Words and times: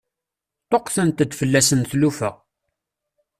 Ṭṭuqqtent-d 0.65 1.31
fell-asen 1.39 1.81
tlufa. 1.91 2.29